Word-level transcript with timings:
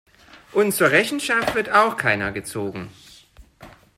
Und 0.51 0.71
zur 0.73 0.89
Rechenschaft 0.89 1.53
wird 1.53 1.69
auch 1.69 1.95
keiner 1.95 2.31
gezogen. 2.31 2.89